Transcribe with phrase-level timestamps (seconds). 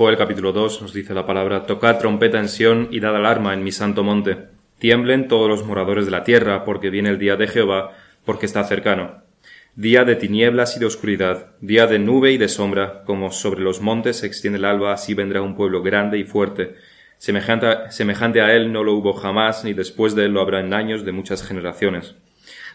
[0.00, 3.62] Joel capítulo 2 nos dice la palabra, Tocad trompeta en Sión y dad alarma en
[3.62, 4.46] mi santo monte.
[4.78, 7.92] Tiemblen todos los moradores de la tierra, porque viene el día de Jehová,
[8.24, 9.22] porque está cercano.
[9.74, 13.82] Día de tinieblas y de oscuridad, día de nube y de sombra, como sobre los
[13.82, 16.76] montes se extiende el alba, así vendrá un pueblo grande y fuerte.
[17.18, 21.04] Semejante a, él no lo hubo jamás, ni después de él lo habrá en años
[21.04, 22.14] de muchas generaciones.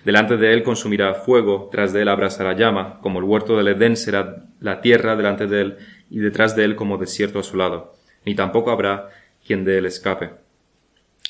[0.03, 3.97] Delante de él consumirá fuego, tras de él abrasará llama, como el huerto del Edén
[3.97, 5.77] será la tierra delante de él,
[6.09, 7.95] y detrás de él como desierto a su lado,
[8.25, 9.09] ni tampoco habrá
[9.45, 10.31] quien de él escape.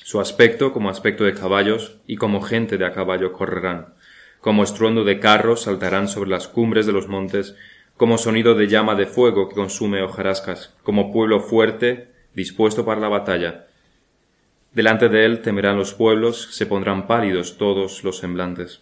[0.03, 3.93] Su aspecto como aspecto de caballos, y como gente de a caballo correrán,
[4.39, 7.55] como estruendo de carros saltarán sobre las cumbres de los montes,
[7.97, 13.07] como sonido de llama de fuego que consume hojarascas, como pueblo fuerte, dispuesto para la
[13.07, 13.65] batalla,
[14.75, 18.81] Delante de él temerán los pueblos, se pondrán pálidos todos los semblantes.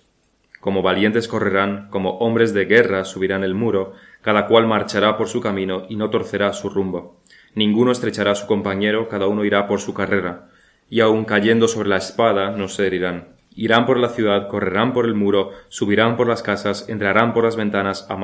[0.59, 5.41] Como valientes correrán, como hombres de guerra subirán el muro, cada cual marchará por su
[5.41, 7.21] camino y no torcerá su rumbo.
[7.53, 10.49] Ninguno estrechará su compañero, cada uno irá por su carrera,
[10.89, 13.27] y aun cayendo sobre la espada no se herirán.
[13.55, 17.55] Irán por la ciudad, correrán por el muro, subirán por las casas, entrarán por las
[17.55, 18.15] ventanas a,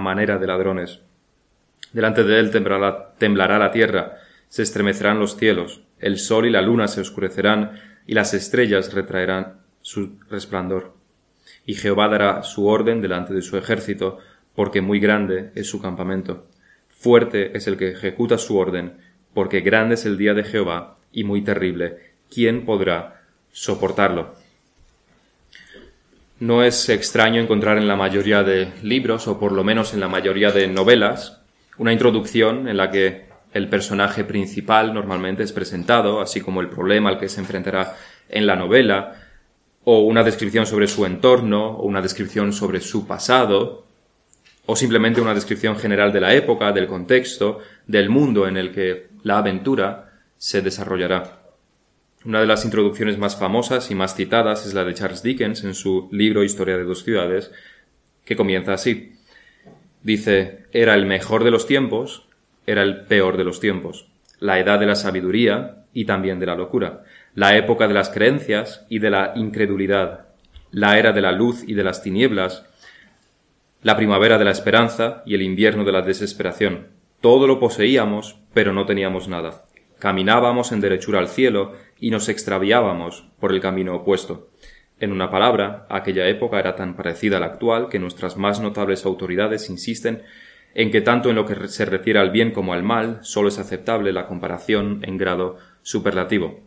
[0.00, 1.00] manera de ladrones.
[1.92, 6.86] Delante de él temblará la tierra, se estremecerán los cielos, el sol y la luna
[6.86, 7.72] se oscurecerán,
[8.06, 10.94] y las estrellas retraerán su resplandor.
[11.66, 14.18] Y Jehová dará su orden delante de su ejército,
[14.58, 16.48] porque muy grande es su campamento.
[16.88, 18.94] Fuerte es el que ejecuta su orden,
[19.32, 22.14] porque grande es el día de Jehová, y muy terrible.
[22.28, 24.34] ¿Quién podrá soportarlo?
[26.40, 30.08] No es extraño encontrar en la mayoría de libros, o por lo menos en la
[30.08, 31.40] mayoría de novelas,
[31.76, 37.10] una introducción en la que el personaje principal normalmente es presentado, así como el problema
[37.10, 37.94] al que se enfrentará
[38.28, 39.22] en la novela,
[39.84, 43.86] o una descripción sobre su entorno, o una descripción sobre su pasado,
[44.70, 49.08] o simplemente una descripción general de la época, del contexto, del mundo en el que
[49.22, 51.40] la aventura se desarrollará.
[52.26, 55.74] Una de las introducciones más famosas y más citadas es la de Charles Dickens en
[55.74, 57.50] su libro Historia de dos ciudades,
[58.26, 59.14] que comienza así.
[60.02, 62.28] Dice, era el mejor de los tiempos,
[62.66, 66.56] era el peor de los tiempos, la edad de la sabiduría y también de la
[66.56, 67.04] locura,
[67.34, 70.26] la época de las creencias y de la incredulidad,
[70.72, 72.67] la era de la luz y de las tinieblas,
[73.82, 76.88] la primavera de la esperanza y el invierno de la desesperación.
[77.20, 79.64] Todo lo poseíamos, pero no teníamos nada.
[79.98, 84.50] Caminábamos en derechura al cielo y nos extraviábamos por el camino opuesto.
[85.00, 89.04] En una palabra, aquella época era tan parecida a la actual que nuestras más notables
[89.04, 90.22] autoridades insisten
[90.74, 93.58] en que tanto en lo que se refiere al bien como al mal solo es
[93.58, 96.60] aceptable la comparación en grado superlativo.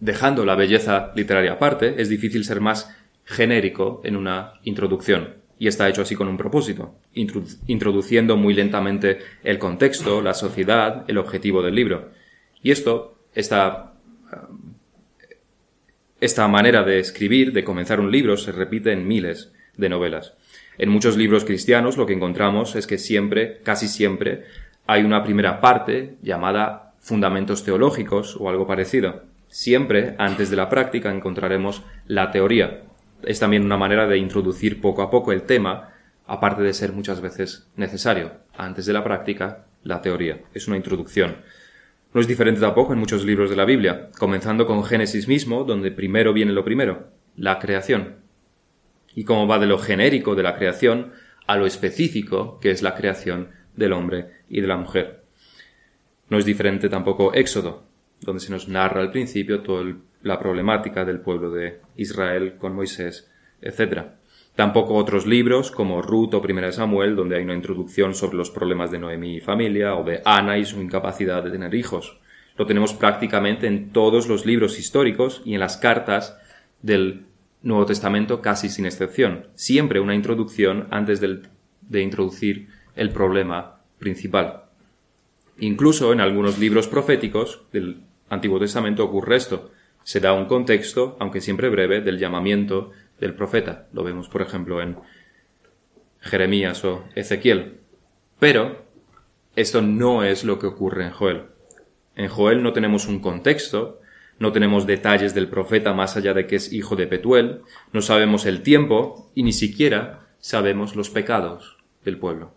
[0.00, 5.88] Dejando la belleza literaria aparte, es difícil ser más genérico en una introducción, y está
[5.88, 11.76] hecho así con un propósito, introduciendo muy lentamente el contexto, la sociedad, el objetivo del
[11.76, 12.10] libro.
[12.64, 13.92] Y esto, esta,
[16.20, 20.34] esta manera de escribir, de comenzar un libro, se repite en miles de novelas.
[20.78, 24.42] En muchos libros cristianos lo que encontramos es que siempre, casi siempre,
[24.88, 29.22] hay una primera parte llamada fundamentos teológicos o algo parecido.
[29.46, 32.82] Siempre, antes de la práctica, encontraremos la teoría.
[33.24, 35.90] Es también una manera de introducir poco a poco el tema,
[36.26, 38.32] aparte de ser muchas veces necesario.
[38.56, 40.40] Antes de la práctica, la teoría.
[40.54, 41.36] Es una introducción.
[42.14, 45.90] No es diferente tampoco en muchos libros de la Biblia, comenzando con Génesis mismo, donde
[45.90, 48.22] primero viene lo primero, la creación
[49.14, 51.12] y cómo va de lo genérico de la creación
[51.46, 55.24] a lo específico que es la creación del hombre y de la mujer.
[56.28, 57.84] No es diferente tampoco Éxodo,
[58.20, 59.84] donde se nos narra al principio toda
[60.22, 64.02] la problemática del pueblo de Israel con Moisés, etc.
[64.54, 68.50] Tampoco otros libros como Ruth o Primera de Samuel, donde hay una introducción sobre los
[68.50, 72.18] problemas de Noemí y familia, o de Ana y su incapacidad de tener hijos.
[72.56, 76.38] Lo tenemos prácticamente en todos los libros históricos y en las cartas
[76.82, 77.24] del
[77.62, 84.64] Nuevo Testamento casi sin excepción, siempre una introducción antes de introducir el problema principal.
[85.58, 89.71] Incluso en algunos libros proféticos del Antiguo Testamento ocurre esto.
[90.04, 92.90] Se da un contexto, aunque siempre breve, del llamamiento
[93.20, 93.86] del profeta.
[93.92, 94.96] Lo vemos, por ejemplo, en
[96.20, 97.80] Jeremías o Ezequiel.
[98.38, 98.84] Pero
[99.54, 101.42] esto no es lo que ocurre en Joel.
[102.16, 104.00] En Joel no tenemos un contexto,
[104.38, 107.60] no tenemos detalles del profeta más allá de que es hijo de Petuel,
[107.92, 112.54] no sabemos el tiempo y ni siquiera sabemos los pecados del pueblo.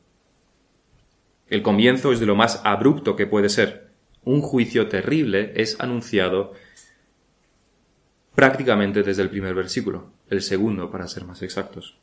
[1.47, 3.89] El comienzo es de lo más abrupto que puede ser.
[4.23, 6.53] Un juicio terrible es anunciado
[8.35, 11.97] prácticamente desde el primer versículo, el segundo para ser más exactos.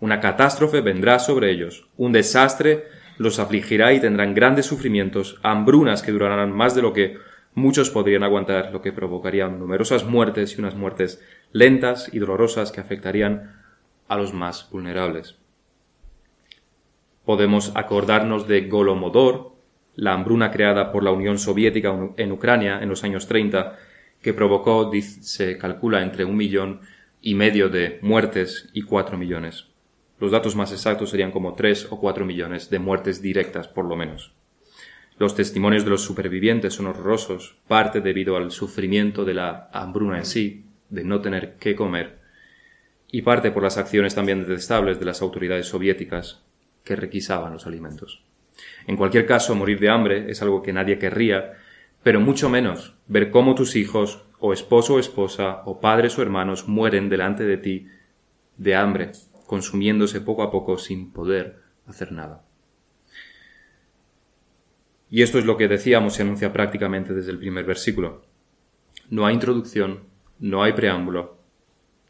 [0.00, 2.84] Una catástrofe vendrá sobre ellos, un desastre
[3.18, 7.18] los afligirá y tendrán grandes sufrimientos, hambrunas que durarán más de lo que
[7.54, 11.22] muchos podrían aguantar, lo que provocaría numerosas muertes y unas muertes
[11.52, 13.60] lentas y dolorosas que afectarían
[14.08, 15.36] a los más vulnerables.
[17.26, 19.52] Podemos acordarnos de Golomodor,
[19.96, 23.76] la hambruna creada por la Unión Soviética en Ucrania en los años 30,
[24.22, 24.90] que provocó,
[25.20, 26.80] se calcula, entre un millón
[27.22, 29.66] y medio de muertes y cuatro millones.
[30.20, 33.96] Los datos más exactos serían como 3 o 4 millones de muertes directas, por lo
[33.96, 34.32] menos.
[35.18, 40.26] Los testimonios de los supervivientes son horrorosos, parte debido al sufrimiento de la hambruna en
[40.26, 42.18] sí, de no tener qué comer,
[43.10, 46.42] y parte por las acciones también detestables de las autoridades soviéticas
[46.84, 48.22] que requisaban los alimentos.
[48.86, 51.54] En cualquier caso, morir de hambre es algo que nadie querría,
[52.02, 56.66] pero mucho menos ver cómo tus hijos, o esposo o esposa, o padres o hermanos
[56.66, 57.88] mueren delante de ti
[58.56, 59.12] de hambre
[59.46, 62.44] consumiéndose poco a poco sin poder hacer nada.
[65.10, 68.22] Y esto es lo que decíamos y anuncia prácticamente desde el primer versículo.
[69.08, 70.04] No hay introducción,
[70.38, 71.38] no hay preámbulo,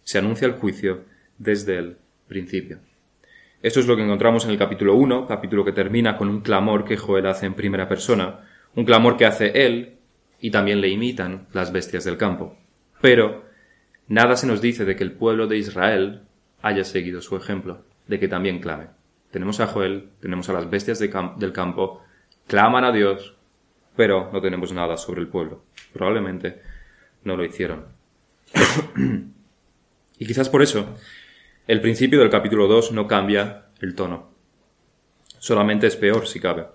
[0.02, 1.04] se anuncia el juicio
[1.38, 1.96] desde el
[2.28, 2.80] principio.
[3.62, 6.84] Esto es lo que encontramos en el capítulo 1, capítulo que termina con un clamor
[6.84, 9.98] que Joel hace en primera persona, un clamor que hace él
[10.40, 12.56] y también le imitan las bestias del campo.
[13.00, 13.44] Pero
[14.08, 16.22] nada se nos dice de que el pueblo de Israel
[16.62, 18.88] haya seguido su ejemplo, de que también clame.
[19.30, 22.02] Tenemos a Joel, tenemos a las bestias del campo,
[22.46, 23.36] claman a Dios,
[23.96, 25.64] pero no tenemos nada sobre el pueblo.
[25.92, 26.60] Probablemente
[27.24, 27.86] no lo hicieron.
[30.18, 30.96] y quizás por eso
[31.66, 34.30] el principio del capítulo 2 no cambia el tono.
[35.38, 36.66] Solamente es peor si cabe.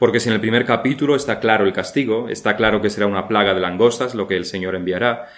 [0.00, 3.28] Porque si en el primer capítulo está claro el castigo, está claro que será una
[3.28, 5.28] plaga de langostas lo que el Señor enviará,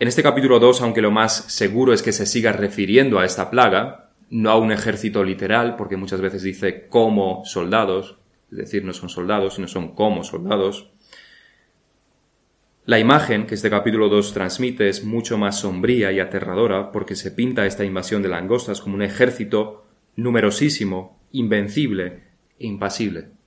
[0.00, 3.48] en este capítulo 2, aunque lo más seguro es que se siga refiriendo a esta
[3.48, 8.16] plaga, no a un ejército literal, porque muchas veces dice como soldados,
[8.50, 10.90] es decir, no son soldados, sino son como soldados.
[12.86, 17.30] La imagen que este capítulo 2 transmite es mucho más sombría y aterradora porque se
[17.30, 19.84] pinta esta invasión de langostas como un ejército
[20.16, 22.24] numerosísimo, invencible
[22.58, 23.39] e impasible.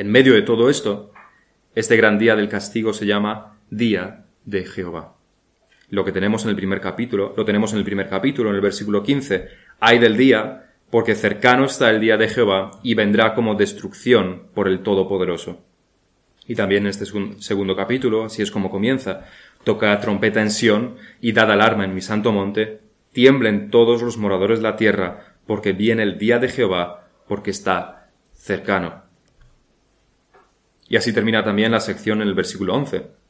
[0.00, 1.12] En medio de todo esto,
[1.74, 5.18] este gran día del castigo se llama Día de Jehová.
[5.90, 8.62] Lo que tenemos en el primer capítulo, lo tenemos en el primer capítulo, en el
[8.62, 9.48] versículo 15.
[9.78, 14.68] Hay del día, porque cercano está el día de Jehová y vendrá como destrucción por
[14.68, 15.60] el Todopoderoso.
[16.46, 19.26] Y también en este segundo capítulo, así es como comienza,
[19.64, 22.80] toca trompeta en Sión y dad alarma en mi santo monte,
[23.12, 28.08] tiemblen todos los moradores de la tierra, porque viene el día de Jehová, porque está
[28.32, 29.09] cercano.
[30.90, 33.20] Y así termina también la sección en el versículo 11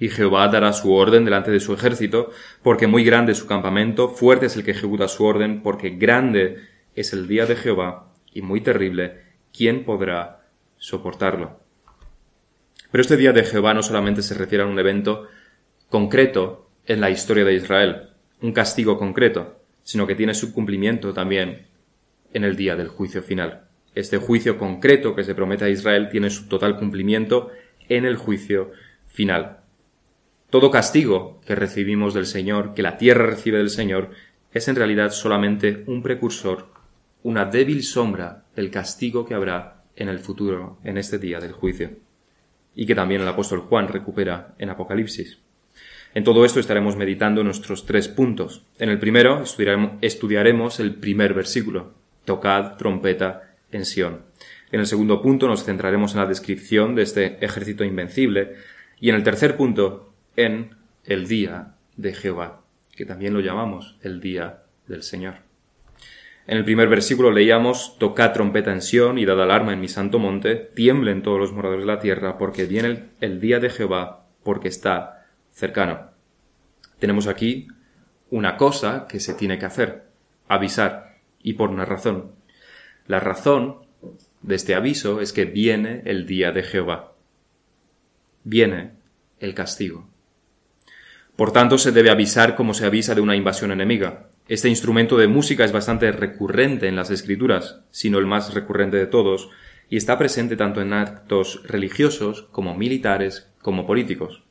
[0.00, 2.30] y Jehová dará su orden delante de su ejército,
[2.62, 6.56] porque muy grande es su campamento, fuerte es el que ejecuta su orden, porque grande
[6.94, 9.20] es el día de Jehová y muy terrible,
[9.52, 10.48] ¿quién podrá
[10.78, 11.60] soportarlo?
[12.90, 15.28] Pero este día de Jehová no solamente se refiere a un evento
[15.90, 18.08] concreto en la historia de Israel,
[18.40, 21.66] un castigo concreto, sino que tiene su cumplimiento también
[22.32, 23.69] en el día del juicio final.
[23.94, 27.50] Este juicio concreto que se promete a Israel tiene su total cumplimiento
[27.88, 28.70] en el juicio
[29.06, 29.58] final.
[30.48, 34.10] Todo castigo que recibimos del Señor, que la tierra recibe del Señor,
[34.52, 36.68] es en realidad solamente un precursor,
[37.22, 41.90] una débil sombra del castigo que habrá en el futuro, en este día del juicio,
[42.74, 45.38] y que también el apóstol Juan recupera en Apocalipsis.
[46.14, 48.64] En todo esto estaremos meditando nuestros tres puntos.
[48.78, 49.44] En el primero
[50.00, 53.84] estudiaremos, el primer versículo, tocad trompeta en.
[54.72, 58.54] En el segundo punto nos centraremos en la descripción de este ejército invencible,
[59.00, 62.62] y en el tercer punto en el día de Jehová,
[62.94, 65.50] que también lo llamamos el día del Señor.
[66.46, 70.18] En el primer versículo leíamos, tocad trompeta en Sión y dad alarma en mi santo
[70.18, 74.68] monte, tiemblen todos los moradores de la tierra, porque viene el, día de Jehová, porque
[74.68, 76.10] está cercano.
[76.98, 77.68] Tenemos aquí
[78.30, 80.06] una cosa que se tiene que hacer,
[80.48, 82.32] avisar, y por una razón.
[83.10, 83.78] La razón
[84.40, 87.14] de este aviso es que viene el día de Jehová.
[88.44, 88.92] Viene
[89.40, 90.08] el castigo.
[91.34, 94.28] Por tanto, se debe avisar como se avisa de una invasión enemiga.
[94.46, 99.08] Este instrumento de música es bastante recurrente en las escrituras, sino el más recurrente de
[99.08, 99.50] todos,
[99.88, 104.44] y está presente tanto en actos religiosos como militares como políticos.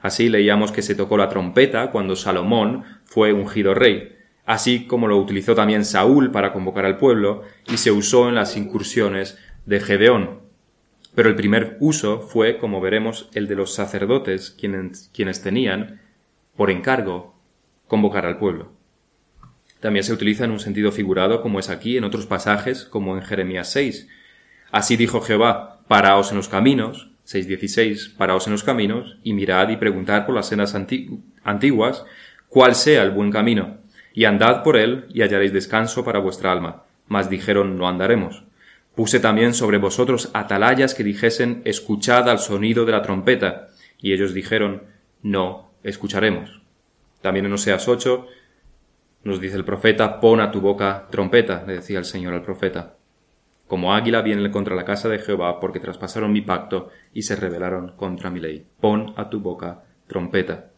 [0.00, 4.17] Así leíamos que se tocó la trompeta cuando Salomón fue ungido rey,
[4.48, 8.56] así como lo utilizó también Saúl para convocar al pueblo y se usó en las
[8.56, 9.36] incursiones
[9.66, 10.40] de Gedeón.
[11.14, 16.00] Pero el primer uso fue, como veremos, el de los sacerdotes, quienes, quienes tenían
[16.56, 17.34] por encargo,
[17.88, 18.72] convocar al pueblo.
[19.80, 23.22] También se utiliza en un sentido figurado, como es aquí, en otros pasajes, como en
[23.22, 24.08] Jeremías 6.
[24.72, 29.76] Así dijo Jehová, paraos en los caminos, 6.16, paraos en los caminos, y mirad y
[29.76, 32.06] preguntad por las sendas antiguas,
[32.48, 33.77] cuál sea el buen camino,
[34.18, 36.82] y andad por él, y hallaréis descanso para vuestra alma.
[37.06, 38.42] Mas dijeron, no andaremos.
[38.96, 44.34] Puse también sobre vosotros atalayas que dijesen, escuchad al sonido de la trompeta, y ellos
[44.34, 44.82] dijeron,
[45.22, 46.62] no escucharemos.
[47.22, 48.26] También en Oseas 8
[49.22, 52.96] nos dice el profeta, pon a tu boca trompeta, le decía el Señor al profeta.
[53.68, 57.92] Como águila viene contra la casa de Jehová, porque traspasaron mi pacto y se rebelaron
[57.92, 58.66] contra mi ley.
[58.80, 60.70] Pon a tu boca trompeta.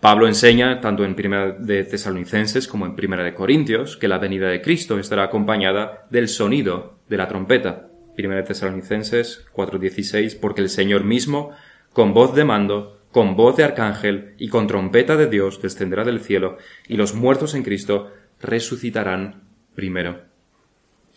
[0.00, 4.48] Pablo enseña, tanto en Primera de Tesalonicenses como en Primera de Corintios, que la venida
[4.48, 7.88] de Cristo estará acompañada del sonido de la trompeta.
[8.14, 11.52] Primera de Tesalonicenses 4:16, porque el Señor mismo,
[11.94, 16.20] con voz de mando, con voz de arcángel y con trompeta de Dios descenderá del
[16.20, 20.20] cielo, y los muertos en Cristo resucitarán primero.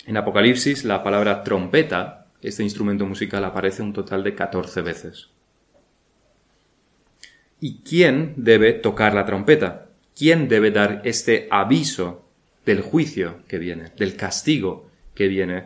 [0.05, 5.29] En Apocalipsis la palabra trompeta, este instrumento musical, aparece un total de 14 veces.
[7.61, 9.87] ¿Y quién debe tocar la trompeta?
[10.15, 12.25] ¿Quién debe dar este aviso
[12.65, 15.63] del juicio que viene, del castigo que viene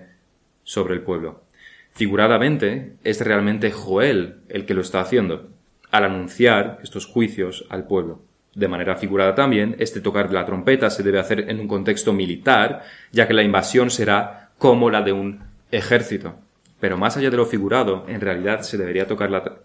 [0.63, 1.43] sobre el pueblo?
[1.91, 5.49] Figuradamente, es realmente Joel el que lo está haciendo,
[5.91, 8.21] al anunciar estos juicios al pueblo.
[8.55, 12.13] De manera figurada también, este tocar de la trompeta se debe hacer en un contexto
[12.13, 16.35] militar, ya que la invasión será como la de un ejército.
[16.79, 19.57] Pero más allá de lo figurado, en realidad se debería tocar la,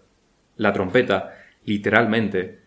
[0.57, 1.38] la trompeta
[1.69, 2.59] literalmente,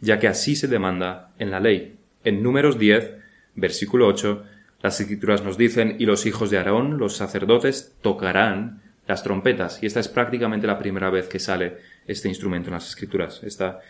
[0.00, 1.96] ya que así se demanda en la ley.
[2.24, 3.12] En Números 10,
[3.56, 4.44] versículo 8,
[4.82, 9.82] las escrituras nos dicen, y los hijos de Aarón, los sacerdotes, tocarán las trompetas.
[9.82, 13.42] Y esta es prácticamente la primera vez que sale este instrumento en las escrituras.
[13.42, 13.80] Está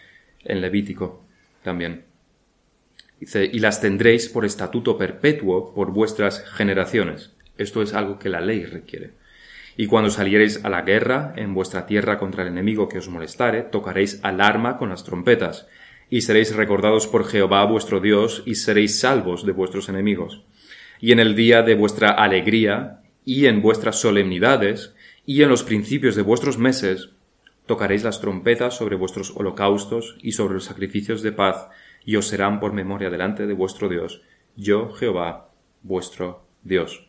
[0.42, 1.22] en Levítico
[1.62, 2.04] también.
[3.20, 7.32] Dice, y las tendréis por estatuto perpetuo por vuestras generaciones.
[7.58, 9.12] Esto es algo que la ley requiere.
[9.76, 13.62] Y cuando saliereis a la guerra en vuestra tierra contra el enemigo que os molestare,
[13.62, 15.68] tocaréis alarma con las trompetas,
[16.08, 20.44] y seréis recordados por Jehová vuestro Dios, y seréis salvos de vuestros enemigos.
[21.00, 24.94] Y en el día de vuestra alegría, y en vuestras solemnidades,
[25.26, 27.10] y en los principios de vuestros meses,
[27.66, 31.68] tocaréis las trompetas sobre vuestros holocaustos y sobre los sacrificios de paz,
[32.04, 34.22] y os serán por memoria delante de vuestro Dios,
[34.54, 35.50] yo Jehová,
[35.82, 37.05] vuestro Dios.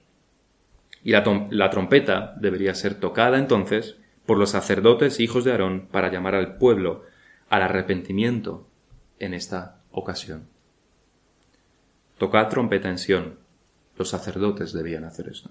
[1.08, 3.96] Y la, trompeta debería ser tocada entonces
[4.26, 7.04] por los sacerdotes hijos de Aarón para llamar al pueblo
[7.48, 8.68] al arrepentimiento
[9.18, 10.50] en esta ocasión.
[12.18, 13.40] Tocad trompeta en Sión.
[13.98, 15.50] Los sacerdotes debían hacer esto.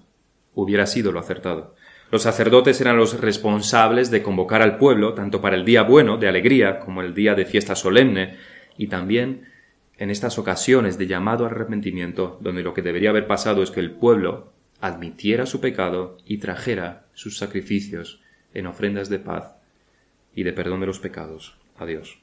[0.53, 1.73] Hubiera sido lo acertado.
[2.11, 6.27] Los sacerdotes eran los responsables de convocar al pueblo tanto para el día bueno, de
[6.27, 8.37] alegría, como el día de fiesta solemne,
[8.77, 9.47] y también
[9.97, 13.79] en estas ocasiones de llamado al arrepentimiento, donde lo que debería haber pasado es que
[13.79, 18.21] el pueblo admitiera su pecado y trajera sus sacrificios
[18.53, 19.55] en ofrendas de paz
[20.33, 22.19] y de perdón de los pecados a Dios.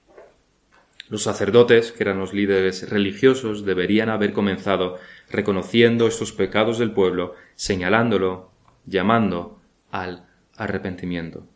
[1.10, 4.98] Los sacerdotes, que eran los líderes religiosos, deberían haber comenzado
[5.30, 8.50] reconociendo estos pecados del pueblo, señalándolo,
[8.86, 11.46] llamando al arrepentimiento.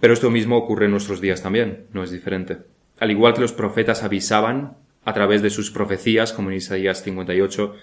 [0.00, 2.58] Pero esto mismo ocurre en nuestros días también, no es diferente.
[3.00, 7.74] Al igual que los profetas avisaban a través de sus profecías, como en Isaías 58,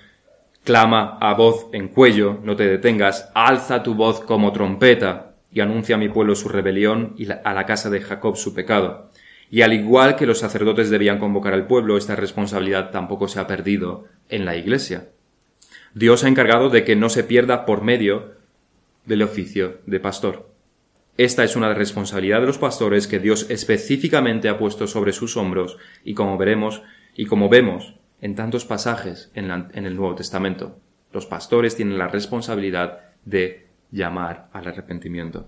[0.65, 5.93] Clama a voz en cuello, no te detengas, alza tu voz como trompeta, y anuncia
[5.93, 9.11] a mi pueblo su rebelión y a la casa de Jacob su pecado.
[9.51, 13.45] Y al igual que los sacerdotes debían convocar al pueblo, esta responsabilidad tampoco se ha
[13.45, 15.09] perdido en la Iglesia.
[15.93, 18.33] Dios ha encargado de que no se pierda por medio
[19.05, 20.49] del oficio de pastor.
[21.15, 25.77] Esta es una responsabilidad de los pastores que Dios específicamente ha puesto sobre sus hombros
[26.03, 26.81] y como veremos
[27.15, 30.79] y como vemos en tantos pasajes en, el Nuevo Testamento.
[31.11, 35.47] Los pastores tienen la responsabilidad de llamar al arrepentimiento.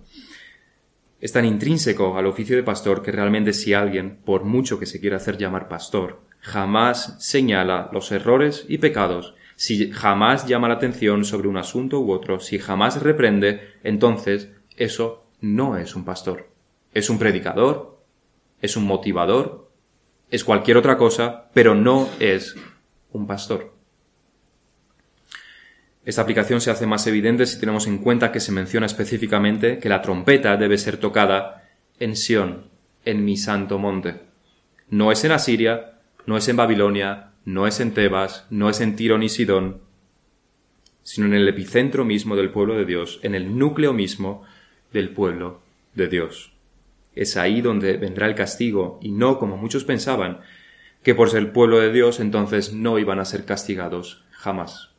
[1.19, 5.00] Es tan intrínseco al oficio de pastor que realmente si alguien, por mucho que se
[5.00, 11.25] quiera hacer llamar pastor, jamás señala los errores y pecados, si jamás llama la atención
[11.25, 16.50] sobre un asunto u otro, si jamás reprende, entonces eso no es un pastor.
[16.93, 18.00] Es un predicador,
[18.62, 19.66] es un motivador,
[20.29, 22.55] es cualquier otra cosa, pero no es
[23.12, 23.74] un pastor.
[26.05, 29.89] Esta aplicación se hace más evidente si tenemos en cuenta que se menciona específicamente que
[29.89, 31.69] la trompeta debe ser tocada
[32.00, 32.67] en Sión,
[33.03, 34.22] en mi santo monte.
[34.89, 38.96] No es en Asiria, no es en Babilonia, no es en Tebas, no es en
[38.96, 39.81] Tiro ni Sidón,
[41.03, 44.43] sino en el epicentro mismo del pueblo de Dios, en el núcleo mismo
[44.91, 45.62] del pueblo
[45.93, 46.56] de Dios.
[47.17, 50.39] Es ahí donde vendrá el castigo, y no como muchos pensaban,
[51.03, 54.91] que por ser pueblo de Dios entonces no iban a ser castigados jamás.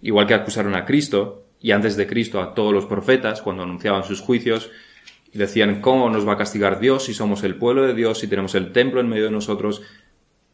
[0.00, 4.02] Igual que acusaron a Cristo, y antes de Cristo a todos los profetas cuando anunciaban
[4.02, 4.70] sus juicios,
[5.32, 8.54] decían cómo nos va a castigar Dios si somos el pueblo de Dios, si tenemos
[8.54, 9.82] el templo en medio de nosotros,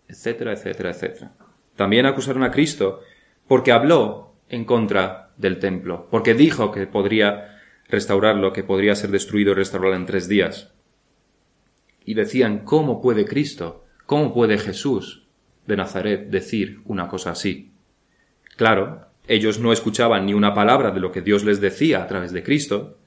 [0.07, 1.33] etcétera, etcétera, etcétera.
[1.77, 3.01] También acusaron a Cristo
[3.47, 7.58] porque habló en contra del templo, porque dijo que podría
[7.89, 10.73] restaurarlo, que podría ser destruido y restaurarlo en tres días.
[12.05, 15.27] Y decían, ¿cómo puede Cristo, cómo puede Jesús
[15.67, 17.73] de Nazaret decir una cosa así?
[18.57, 22.33] Claro, ellos no escuchaban ni una palabra de lo que Dios les decía a través
[22.33, 22.99] de Cristo,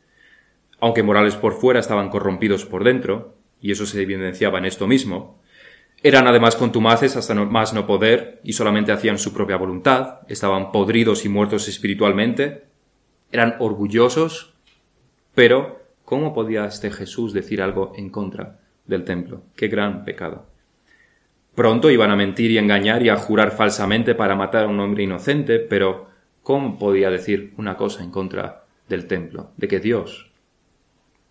[0.80, 5.42] aunque morales por fuera estaban corrompidos por dentro, y eso se evidenciaba en esto mismo,
[6.04, 11.26] eran además contumaces hasta más no poder y solamente hacían su propia voluntad, estaban podridos
[11.26, 12.64] y muertos espiritualmente,
[13.32, 14.56] eran orgullosos,
[15.42, 19.42] pero ¿cómo podía este Jesús decir algo en contra del templo?
[19.56, 20.46] Qué gran pecado.
[21.56, 25.02] Pronto iban a mentir y engañar y a jurar falsamente para matar a un hombre
[25.02, 26.10] inocente, pero
[26.44, 29.50] ¿cómo podía decir una cosa en contra del templo?
[29.58, 30.32] De que Dios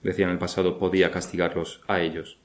[0.02, 2.40] decía en el pasado, podía castigarlos a ellos.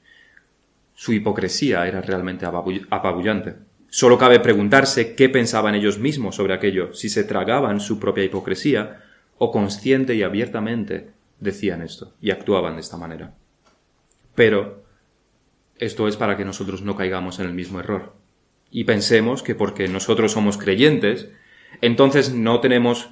[0.94, 3.56] Su hipocresía era realmente apabullante.
[3.88, 9.02] Solo cabe preguntarse qué pensaban ellos mismos sobre aquello, si se tragaban su propia hipocresía
[9.36, 13.34] o consciente y abiertamente decían esto y actuaban de esta manera.
[14.34, 14.84] Pero
[15.78, 18.14] esto es para que nosotros no caigamos en el mismo error
[18.70, 21.28] y pensemos que porque nosotros somos creyentes,
[21.80, 23.10] entonces no tenemos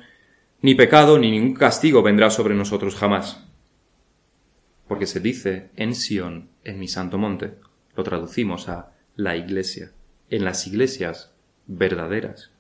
[0.61, 3.45] ni pecado ni ningún castigo vendrá sobre nosotros jamás
[4.89, 7.55] porque se dice en Sión, en mi santo monte.
[7.97, 9.93] Lo traducimos a la iglesia,
[10.31, 11.33] en las iglesias
[11.67, 12.51] verdaderas.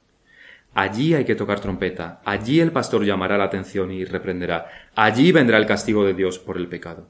[0.75, 4.66] Allí hay que tocar trompeta, allí el pastor llamará la atención y reprenderá,
[4.97, 7.09] allí vendrá el castigo de Dios por el pecado.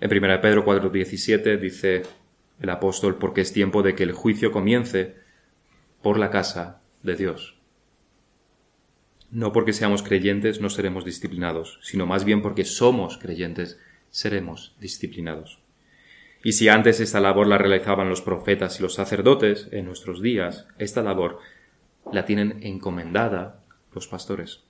[0.00, 2.02] En 1 Pedro 4:17 dice
[2.60, 5.16] el apóstol, porque es tiempo de que el juicio comience
[6.00, 7.58] por la casa de Dios.
[9.30, 13.80] No porque seamos creyentes no seremos disciplinados, sino más bien porque somos creyentes
[14.10, 15.60] seremos disciplinados.
[16.42, 20.66] Y si antes esta labor la realizaban los profetas y los sacerdotes, en nuestros días
[20.78, 21.40] esta labor
[22.12, 23.60] la tienen encomendada
[23.92, 24.62] los pastores.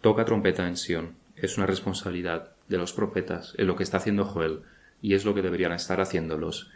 [0.00, 1.16] Toca trompeta en Sión.
[1.34, 4.62] Es una responsabilidad de los profetas en lo que está haciendo Joel
[5.00, 6.70] y es lo que deberían estar haciéndolos,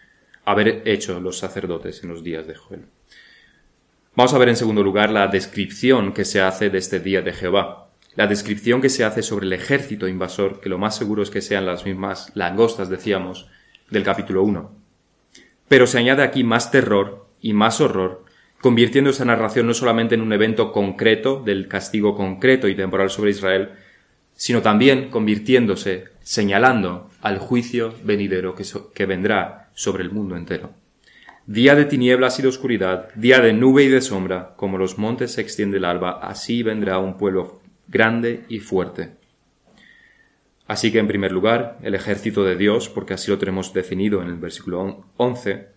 [0.45, 2.87] haber hecho los sacerdotes en los días de Joel.
[4.15, 7.33] Vamos a ver en segundo lugar la descripción que se hace de este día de
[7.33, 7.82] Jehová.
[8.15, 11.41] La descripción que se hace sobre el ejército invasor, que lo más seguro es que
[11.41, 13.49] sean las mismas langostas, decíamos,
[13.91, 14.71] del capítulo 1.
[15.69, 18.25] Pero se añade aquí más terror y más horror,
[18.61, 23.31] convirtiendo esta narración no solamente en un evento concreto del castigo concreto y temporal sobre
[23.31, 23.71] Israel,
[24.35, 30.75] sino también convirtiéndose, señalando al juicio venidero que, que vendrá sobre el mundo entero.
[31.47, 35.33] Día de tinieblas y de oscuridad, día de nube y de sombra, como los montes
[35.33, 39.17] se extiende el alba, así vendrá un pueblo grande y fuerte.
[40.67, 44.29] Así que, en primer lugar, el ejército de Dios, porque así lo tenemos definido en
[44.29, 45.69] el versículo 11,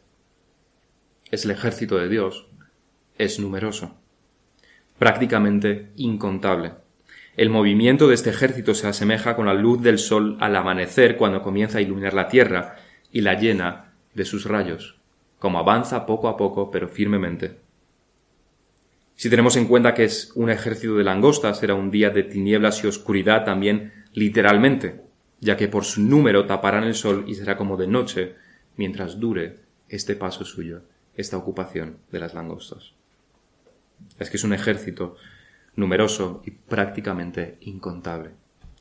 [1.31, 2.47] es el ejército de Dios,
[3.17, 3.97] es numeroso,
[4.99, 6.73] prácticamente incontable.
[7.35, 11.41] El movimiento de este ejército se asemeja con la luz del sol al amanecer cuando
[11.41, 12.77] comienza a iluminar la tierra
[13.11, 14.95] y la llena de sus rayos
[15.45, 17.59] como avanza poco a poco pero firmemente.
[19.15, 22.83] Si tenemos en cuenta que es un ejército de langostas, será un día de tinieblas
[22.83, 25.01] y oscuridad también literalmente,
[25.39, 28.35] ya que por su número taparán el sol y será como de noche
[28.75, 30.81] mientras dure este paso suyo,
[31.15, 32.93] esta ocupación de las langostas.
[34.19, 35.15] Es que es un ejército
[35.75, 38.31] numeroso y prácticamente incontable.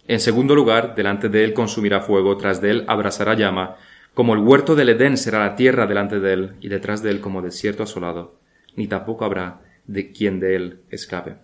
[0.06, 3.76] En segundo lugar, delante de él consumirá fuego, tras de él abrasará llama,
[4.14, 7.20] como el huerto del Edén será la tierra delante de él, y detrás de él
[7.20, 8.38] como desierto asolado,
[8.76, 11.36] ni tampoco habrá de quien de él escape.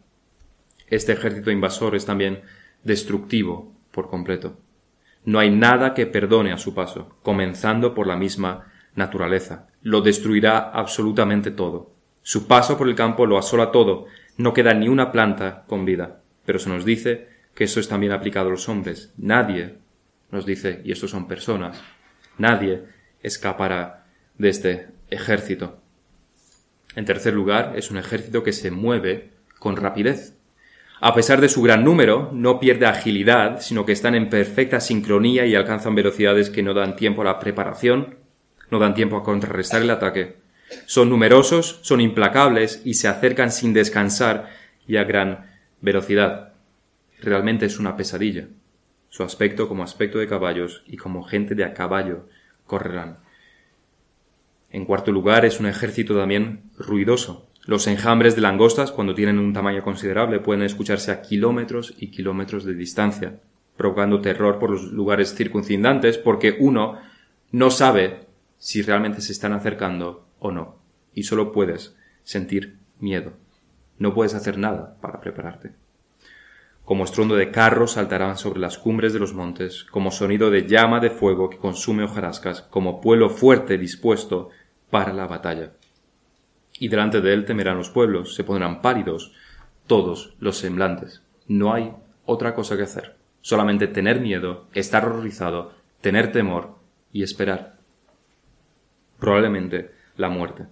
[0.89, 2.41] Este ejército invasor es también
[2.83, 4.59] destructivo por completo.
[5.25, 9.69] No hay nada que perdone a su paso, comenzando por la misma naturaleza.
[9.83, 11.93] Lo destruirá absolutamente todo.
[12.23, 16.21] Su paso por el campo lo asola todo, no queda ni una planta con vida.
[16.45, 19.13] Pero se nos dice que eso es también aplicado a los hombres.
[19.17, 19.77] Nadie
[20.31, 21.83] nos dice, y estos son personas,
[22.41, 22.85] Nadie
[23.23, 24.07] escapará
[24.39, 25.83] de este ejército.
[26.97, 30.37] En tercer lugar, es un ejército que se mueve con rapidez.
[31.01, 35.47] A pesar de su gran número, no pierde agilidad, sino que están en perfecta sincronía
[35.47, 38.17] y alcanzan velocidades que no dan tiempo a la preparación,
[38.71, 40.37] no dan tiempo a contrarrestar el ataque.
[40.87, 44.51] Son numerosos, son implacables y se acercan sin descansar
[44.87, 45.51] y a gran
[45.81, 46.53] velocidad.
[47.21, 48.49] Realmente es una pesadilla.
[49.09, 52.29] su aspecto como aspecto de caballos y como gente de a caballo
[52.65, 53.19] correrán.
[54.71, 57.49] En cuarto lugar, es un ejército también ruidoso.
[57.65, 62.65] Los enjambres de langostas, cuando tienen un tamaño considerable, pueden escucharse a kilómetros y kilómetros
[62.65, 63.41] de distancia,
[63.77, 66.99] provocando terror por los lugares circuncindantes, porque uno
[67.51, 68.27] no sabe
[68.59, 70.77] si realmente se están acercando o no,
[71.15, 73.33] y solo puedes sentir miedo.
[73.99, 75.73] No puedes hacer nada para prepararte.
[76.85, 80.99] Como estruendo de carros saltarán sobre las cumbres de los montes, como sonido de llama
[80.99, 84.51] de fuego que consume hojarascas, como pueblo fuerte dispuesto
[84.91, 85.73] para la batalla.
[86.79, 89.33] Y delante de él temerán los pueblos, se pondrán pálidos
[89.87, 91.23] todos los semblantes.
[91.47, 91.93] No hay
[92.25, 96.77] otra cosa que hacer, solamente tener miedo, estar horrorizado, tener temor
[97.13, 97.77] y esperar.
[99.19, 100.67] Probablemente la muerte.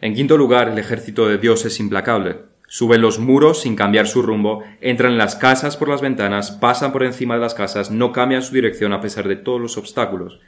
[0.00, 2.38] En quinto lugar, el ejército de Dios es implacable.
[2.68, 6.92] Suben los muros sin cambiar su rumbo, entran en las casas por las ventanas, pasan
[6.92, 10.40] por encima de las casas, no cambian su dirección a pesar de todos los obstáculos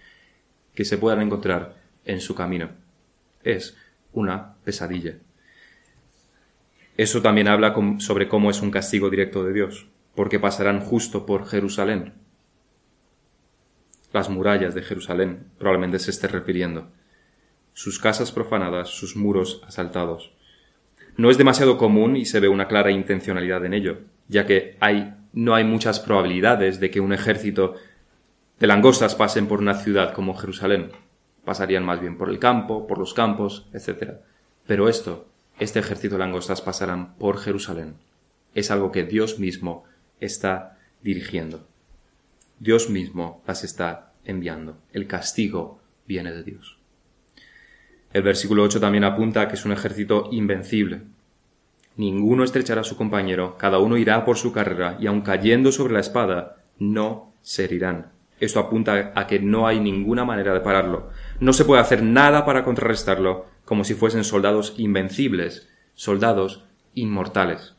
[0.75, 2.71] que se puedan encontrar en su camino.
[3.43, 3.77] Es
[4.13, 5.17] una pesadilla.
[6.97, 11.47] Eso también habla sobre cómo es un castigo directo de Dios, porque pasarán justo por
[11.47, 12.15] Jerusalén.
[14.13, 16.89] Las murallas de Jerusalén probablemente se esté refiriendo.
[17.73, 20.33] Sus casas profanadas, sus muros asaltados.
[21.17, 25.15] No es demasiado común y se ve una clara intencionalidad en ello, ya que hay,
[25.33, 27.75] no hay muchas probabilidades de que un ejército
[28.61, 30.91] de langostas pasen por una ciudad como Jerusalén
[31.45, 34.15] pasarían más bien por el campo, por los campos, etc.
[34.67, 35.29] Pero esto,
[35.59, 37.95] este ejército de langostas pasarán por Jerusalén.
[38.55, 39.85] Es algo que Dios mismo
[40.21, 41.67] está dirigiendo.
[42.59, 44.77] Dios mismo las está enviando.
[44.93, 46.79] El castigo viene de Dios.
[48.13, 51.03] El versículo 8 también apunta que es un ejército invencible.
[51.97, 55.95] Ninguno estrechará a su compañero, cada uno irá por su carrera, y aun cayendo sobre
[55.95, 58.13] la espada, no se herirán.
[58.41, 61.11] Esto apunta a que no hay ninguna manera de pararlo.
[61.43, 67.75] No se puede hacer nada para contrarrestarlo, como si fuesen soldados invencibles, soldados inmortales.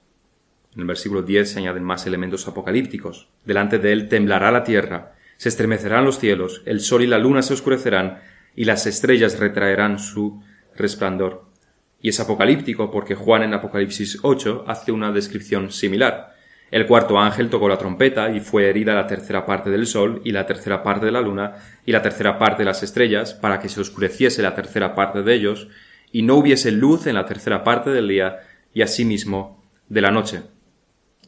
[0.74, 3.30] En el versículo 10 se añaden más elementos apocalípticos.
[3.46, 7.42] Delante de él temblará la tierra, se estremecerán los cielos, el sol y la luna
[7.42, 8.20] se oscurecerán,
[8.54, 10.44] y las estrellas retraerán su
[10.76, 11.46] resplandor.
[12.02, 16.33] Y es apocalíptico porque Juan en Apocalipsis 8 hace una descripción similar.
[16.74, 20.32] El cuarto ángel tocó la trompeta y fue herida la tercera parte del sol y
[20.32, 23.70] la tercera parte de la luna y la tercera parte de las estrellas para que
[23.70, 25.68] se oscureciese la tercera parte de ellos
[26.12, 28.40] y no hubiese luz en la tercera parte del día
[28.74, 30.42] y asimismo de la noche.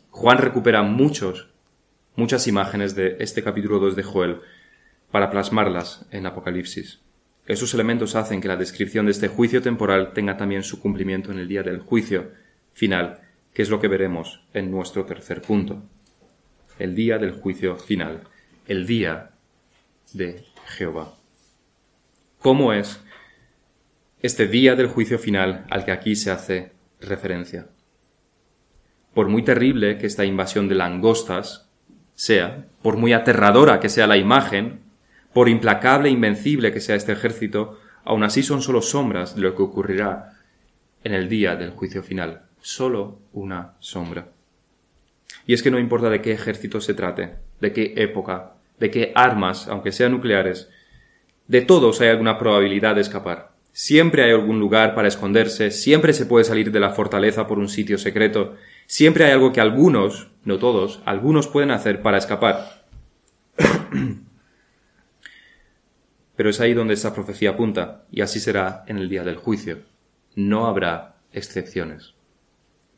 [0.09, 1.47] Juan recupera muchos,
[2.15, 4.37] muchas imágenes de este capítulo 2 de Joel
[5.11, 7.01] para plasmarlas en Apocalipsis.
[7.45, 11.37] Esos elementos hacen que la descripción de este juicio temporal tenga también su cumplimiento en
[11.37, 12.31] el día del juicio
[12.73, 13.24] final
[13.55, 15.81] que es lo que veremos en nuestro tercer punto.
[16.77, 18.23] El día del juicio final,
[18.67, 19.31] el día
[20.11, 21.13] de Jehová.
[22.39, 23.01] ¿Cómo es
[24.21, 27.69] este día del juicio final al que aquí se hace referencia?
[29.13, 31.69] Por muy terrible que esta invasión de langostas
[32.13, 34.81] sea, por muy aterradora que sea la imagen,
[35.31, 39.55] por implacable e invencible que sea este ejército, aun así son solo sombras de lo
[39.55, 40.41] que ocurrirá
[41.05, 44.29] en el día del juicio final solo una sombra.
[45.45, 49.11] Y es que no importa de qué ejército se trate, de qué época, de qué
[49.13, 50.67] armas, aunque sean nucleares,
[51.47, 53.51] de todos hay alguna probabilidad de escapar.
[53.71, 57.69] Siempre hay algún lugar para esconderse, siempre se puede salir de la fortaleza por un
[57.69, 58.55] sitio secreto,
[58.87, 62.87] siempre hay algo que algunos, no todos, algunos pueden hacer para escapar.
[66.35, 69.83] Pero es ahí donde esta profecía apunta, y así será en el día del juicio.
[70.33, 72.14] No habrá excepciones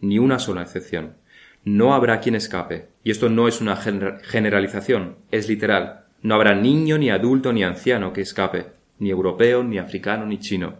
[0.01, 1.15] ni una sola excepción.
[1.63, 6.05] No habrá quien escape, y esto no es una generalización, es literal.
[6.21, 8.67] No habrá niño, ni adulto, ni anciano que escape,
[8.99, 10.75] ni europeo, ni africano, ni chino,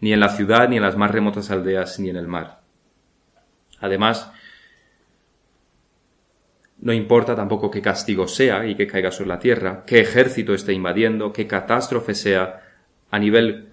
[0.00, 2.60] ni en la ciudad, ni en las más remotas aldeas, ni en el mar.
[3.80, 4.30] Además,
[6.80, 10.72] no importa tampoco qué castigo sea y que caiga sobre la tierra, qué ejército esté
[10.72, 12.62] invadiendo, qué catástrofe sea,
[13.10, 13.68] a nivel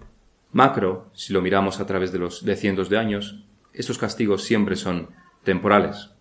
[0.51, 3.43] macro, si lo miramos a través de los de cientos de años,
[3.77, 5.09] estos castigos siempre son
[5.43, 6.11] temporales.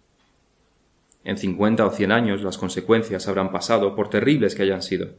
[1.24, 5.14] En cincuenta o cien años las consecuencias habrán pasado por terribles que hayan sido.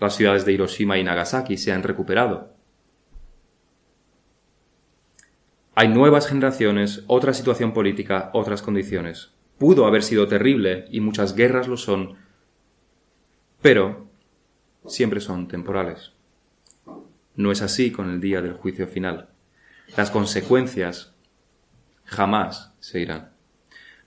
[0.00, 2.54] Las ciudades de Hiroshima y Nagasaki se han recuperado.
[5.74, 9.32] Hay nuevas generaciones, otra situación política, otras condiciones.
[9.58, 12.16] Pudo haber sido terrible y muchas guerras lo son,
[13.60, 14.08] pero
[14.86, 16.12] siempre son temporales.
[17.36, 19.31] No es así con el día del juicio final
[19.96, 21.14] las consecuencias
[22.04, 23.32] jamás se irán.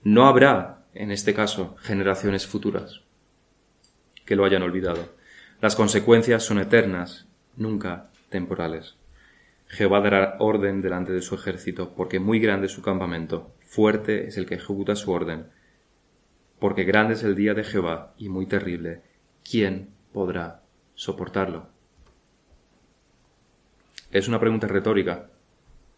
[0.02, 3.02] No habrá en este caso, generaciones futuras,
[4.24, 5.14] que lo hayan olvidado.
[5.60, 8.96] Las consecuencias son eternas, nunca temporales.
[9.68, 14.38] Jehová dará orden delante de su ejército, porque muy grande es su campamento, fuerte es
[14.38, 15.48] el que ejecuta su orden,
[16.58, 19.02] porque grande es el día de Jehová y muy terrible.
[19.48, 20.62] ¿Quién podrá
[20.94, 21.68] soportarlo?
[24.10, 25.28] Es una pregunta retórica,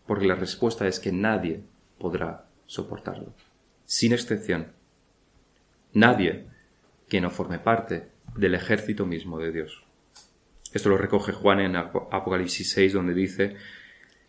[0.08, 1.60] porque la respuesta es que nadie
[1.98, 3.34] podrá soportarlo,
[3.84, 4.72] sin excepción.
[5.92, 6.46] Nadie
[7.08, 9.84] que no forme parte del ejército mismo de Dios.
[10.72, 13.56] Esto lo recoge Juan en Apocalipsis 6, donde dice,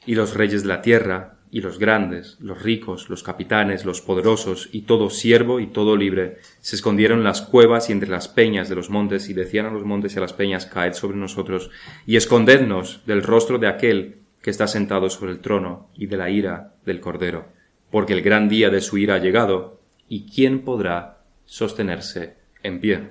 [0.05, 4.69] y los reyes de la tierra, y los grandes, los ricos, los capitanes, los poderosos,
[4.73, 8.67] y todo siervo y todo libre, se escondieron en las cuevas y entre las peñas
[8.67, 11.71] de los montes, y decían a los montes y a las peñas, caed sobre nosotros,
[12.05, 16.29] y escondednos del rostro de aquel que está sentado sobre el trono, y de la
[16.29, 17.47] ira del Cordero,
[17.91, 23.09] porque el gran día de su ira ha llegado, y quién podrá sostenerse en pie.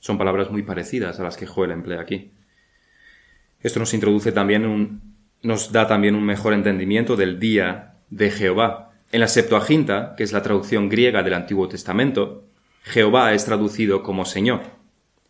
[0.00, 2.32] Son palabras muy parecidas a las que Joel emplea aquí.
[3.60, 5.00] Esto nos introduce también un,
[5.42, 8.92] nos da también un mejor entendimiento del día de Jehová.
[9.12, 12.44] En la Septuaginta, que es la traducción griega del Antiguo Testamento,
[12.82, 14.62] Jehová es traducido como Señor.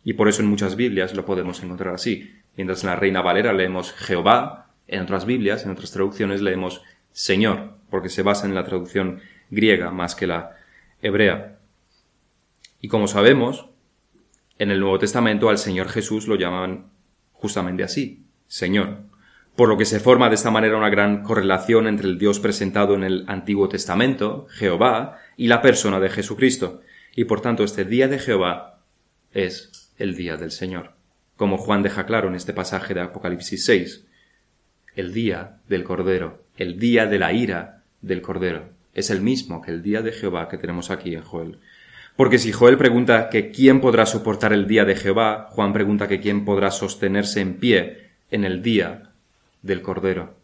[0.03, 2.31] Y por eso en muchas Biblias lo podemos encontrar así.
[2.55, 7.75] Mientras en la Reina Valera leemos Jehová, en otras Biblias, en otras traducciones leemos Señor,
[7.89, 10.57] porque se basa en la traducción griega más que la
[11.01, 11.59] hebrea.
[12.81, 13.69] Y como sabemos,
[14.57, 16.91] en el Nuevo Testamento al Señor Jesús lo llaman
[17.31, 18.99] justamente así, Señor,
[19.55, 22.95] por lo que se forma de esta manera una gran correlación entre el Dios presentado
[22.95, 26.81] en el Antiguo Testamento, Jehová, y la persona de Jesucristo,
[27.15, 28.81] y por tanto este día de Jehová
[29.31, 30.93] es el día del Señor,
[31.35, 34.05] como Juan deja claro en este pasaje de Apocalipsis 6,
[34.95, 39.71] el día del Cordero, el día de la ira del Cordero, es el mismo que
[39.71, 41.59] el día de Jehová que tenemos aquí en Joel.
[42.15, 46.19] Porque si Joel pregunta que quién podrá soportar el día de Jehová, Juan pregunta que
[46.19, 49.11] quién podrá sostenerse en pie en el día
[49.63, 50.35] del Cordero.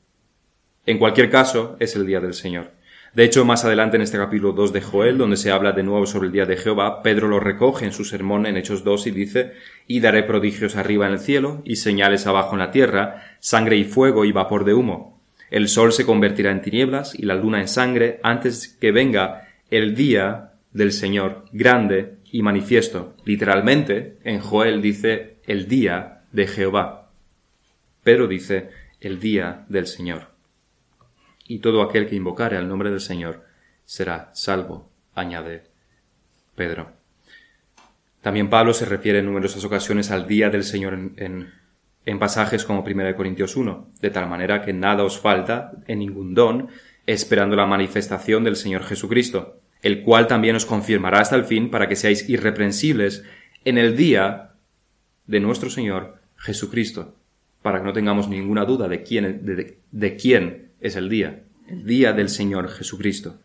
[0.88, 2.71] En cualquier caso, es el día del Señor.
[3.13, 6.06] De hecho, más adelante en este capítulo 2 de Joel, donde se habla de nuevo
[6.06, 9.12] sobre el día de Jehová, Pedro lo recoge en su sermón en Hechos 2 y
[9.12, 9.54] dice,
[9.88, 13.84] y daré prodigios arriba en el cielo, y señales abajo en la tierra, sangre y
[13.84, 15.19] fuego y vapor de humo.
[15.50, 19.95] El sol se convertirá en tinieblas y la luna en sangre antes que venga el
[19.95, 23.15] día del Señor, grande y manifiesto.
[23.26, 27.10] Literalmente, en Joel dice el día de Jehová.
[28.04, 28.69] Pero dice
[29.02, 30.38] el día del Señor.
[31.49, 33.43] Y todo aquel que invocare al nombre del Señor
[33.83, 35.63] será salvo, añade
[36.55, 36.93] Pedro.
[38.21, 41.51] También Pablo se refiere en numerosas ocasiones al día del Señor en,
[42.05, 46.33] en, pasajes como 1 Corintios 1, de tal manera que nada os falta en ningún
[46.33, 46.69] don,
[47.05, 51.88] esperando la manifestación del Señor Jesucristo el cual también os confirmará hasta el fin para
[51.88, 53.23] que seáis irreprensibles
[53.65, 54.51] en el día
[55.27, 57.15] de nuestro Señor Jesucristo,
[57.62, 62.13] para que no tengamos ninguna duda de quién, de, quién es el día, el día
[62.13, 63.37] del Señor Jesucristo.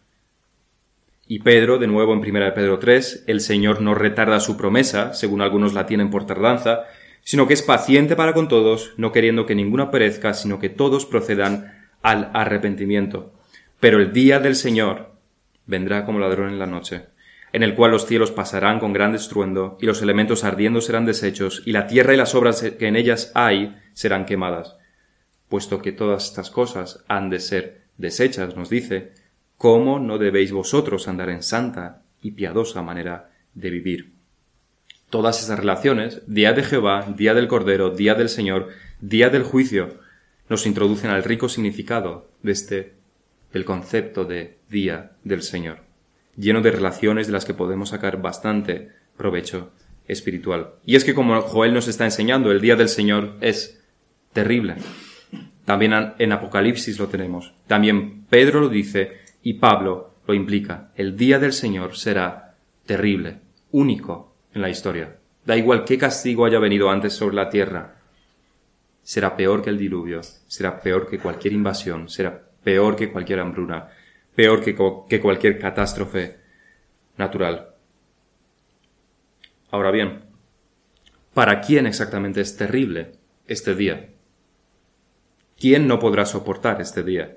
[1.27, 5.41] Y Pedro, de nuevo en 1 Pedro 3, el Señor no retarda su promesa, según
[5.41, 6.85] algunos la tienen por tardanza,
[7.23, 11.07] sino que es paciente para con todos, no queriendo que ninguna perezca, sino que todos
[11.07, 13.33] procedan al arrepentimiento.
[13.81, 15.13] Pero el día del Señor
[15.67, 17.07] vendrá como ladrón en la noche,
[17.55, 21.63] en el cual los cielos pasarán con gran estruendo, y los elementos ardiendo serán deshechos,
[21.65, 24.77] y la tierra y las obras que en ellas hay serán quemadas.
[25.49, 29.13] Puesto que todas estas cosas han de ser deshechas, nos dice,
[29.57, 34.15] ¿cómo no debéis vosotros andar en santa y piadosa manera de vivir?
[35.11, 40.01] Todas esas relaciones, día de Jehová, día del Cordero, día del Señor, día del juicio,
[40.49, 42.95] nos introducen al rico significado de este
[43.53, 45.79] el concepto de día del Señor,
[46.37, 49.71] lleno de relaciones de las que podemos sacar bastante provecho
[50.09, 50.75] espiritual.
[50.85, 53.81] Y es que como Joel nos está enseñando, el día del Señor es
[54.33, 54.77] terrible.
[55.65, 57.55] También en Apocalipsis lo tenemos.
[57.67, 60.91] También Pedro lo dice y Pablo lo implica.
[60.97, 65.17] El día del Señor será terrible, único en la historia.
[65.45, 67.97] Da igual qué castigo haya venido antes sobre la tierra.
[69.03, 73.89] Será peor que el diluvio, será peor que cualquier invasión, será peor que cualquier hambruna,
[74.35, 74.75] peor que,
[75.09, 76.39] que cualquier catástrofe
[77.19, 77.75] natural.
[79.71, 80.23] Ahora bien,
[81.35, 83.13] ¿para quién exactamente es terrible
[83.47, 84.14] este día?
[85.59, 87.37] ¿Quién no podrá soportar este día?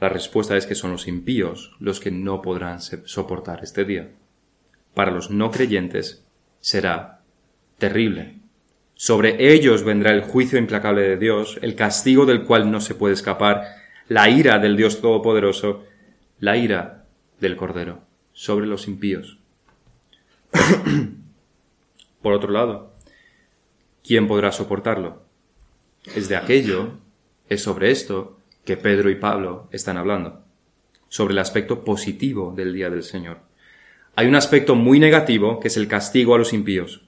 [0.00, 4.10] La respuesta es que son los impíos los que no podrán soportar este día.
[4.94, 6.24] Para los no creyentes
[6.60, 7.22] será
[7.78, 8.36] terrible.
[8.94, 13.14] Sobre ellos vendrá el juicio implacable de Dios, el castigo del cual no se puede
[13.14, 13.64] escapar,
[14.08, 15.84] la ira del Dios Todopoderoso,
[16.40, 17.04] la ira
[17.40, 18.00] del Cordero
[18.32, 19.38] sobre los impíos.
[22.22, 22.92] Por otro lado,
[24.02, 25.22] ¿quién podrá soportarlo?
[26.14, 26.98] Es de aquello,
[27.48, 30.42] es sobre esto que Pedro y Pablo están hablando,
[31.08, 33.38] sobre el aspecto positivo del día del Señor.
[34.14, 37.02] Hay un aspecto muy negativo que es el castigo a los impíos,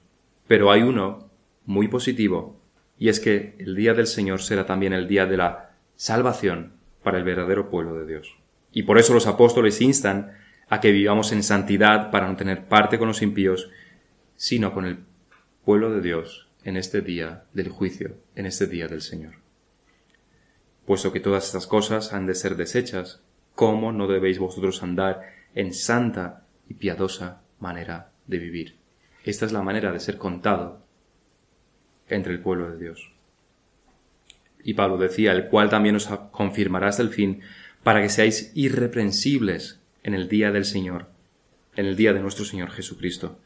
[0.47, 1.29] pero hay uno
[1.65, 2.59] muy positivo
[2.97, 6.73] y es que el día del Señor será también el día de la salvación
[7.03, 8.35] para el verdadero pueblo de Dios.
[8.71, 10.33] Y por eso los apóstoles instan
[10.69, 13.69] a que vivamos en santidad para no tener parte con los impíos,
[14.35, 14.99] sino con el
[15.65, 19.48] pueblo de Dios en este día del juicio, en este día del Señor.
[20.89, 23.21] Puesto que todas estas cosas han de ser desechas,
[23.53, 25.21] ¿cómo no debéis vosotros andar
[25.53, 28.75] en santa y piadosa manera de vivir?
[29.23, 30.81] Esta es la manera de ser contado
[32.07, 33.11] entre el pueblo de Dios.
[34.63, 37.41] Y Pablo decía, el cual también os confirmará hasta el fin,
[37.83, 41.05] para que seáis irreprensibles en el día del Señor,
[41.75, 43.37] en el día de nuestro Señor Jesucristo.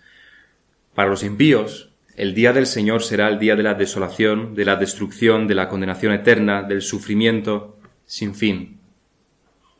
[0.95, 4.76] Para los impíos, el día del Señor será el día de la desolación, de la
[4.76, 8.80] destrucción, de la condenación eterna, del sufrimiento sin fin.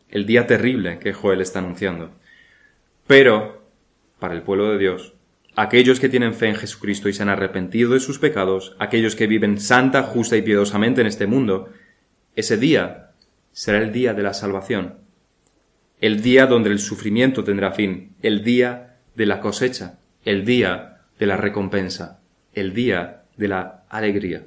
[0.10, 2.12] El día terrible que Joel está anunciando.
[3.06, 3.67] Pero,
[4.17, 5.13] para el pueblo de Dios,
[5.56, 9.28] aquellos que tienen fe en Jesucristo y se han arrepentido de sus pecados, aquellos que
[9.28, 11.69] viven santa, justa y piadosamente en este mundo,
[12.36, 13.12] ese día
[13.52, 14.96] será el día de la salvación,
[16.02, 21.28] el día donde el sufrimiento tendrá fin, el día de la cosecha, el día de
[21.28, 22.22] la recompensa,
[22.53, 24.43] el día de la alegría.